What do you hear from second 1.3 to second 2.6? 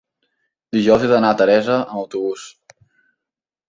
a Teresa amb autobús.